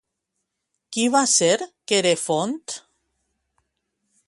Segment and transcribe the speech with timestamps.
[0.95, 1.51] Qui va ser
[1.91, 2.65] Querefont?